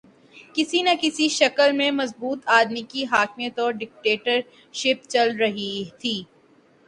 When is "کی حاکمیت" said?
2.89-3.59